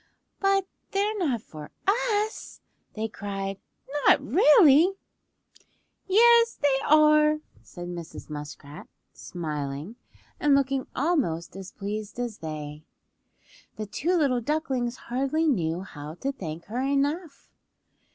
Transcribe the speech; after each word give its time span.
"But 0.39 0.65
they're 0.93 1.15
not 1.19 1.43
for 1.43 1.69
us?" 1.85 2.59
they 2.95 3.07
cried. 3.07 3.59
"Not 4.07 4.19
really?" 4.19 4.93
"Yes 6.07 6.55
they 6.55 6.79
are," 6.87 7.41
said 7.61 7.87
Mrs. 7.87 8.27
Muskrat, 8.27 8.87
smiling, 9.13 9.97
and 10.39 10.55
looking 10.55 10.87
almost 10.95 11.55
as 11.55 11.71
pleased 11.73 12.17
as 12.17 12.39
they. 12.39 12.83
The 13.75 13.85
two 13.85 14.15
little 14.17 14.41
ducklings 14.41 14.95
hardly 14.97 15.47
knew 15.47 15.81
how 15.81 16.15
to 16.15 16.31
thank 16.31 16.65
her 16.65 16.81
enough. 16.81 17.51